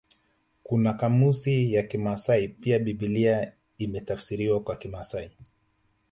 [0.63, 5.31] Kuna kamusi ya kimasai pia Biblia imetafsiriwa kwa kimasai